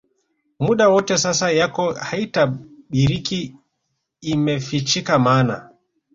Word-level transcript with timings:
muda 0.59 0.89
wote 0.89 1.17
sasa 1.17 1.51
yako 1.51 1.93
haitabiriki 1.93 3.55
Imefichika 4.21 5.19
maana 5.19 5.69